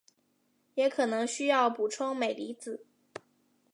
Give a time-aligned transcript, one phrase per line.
[0.73, 2.83] 也可能需要补充镁离子。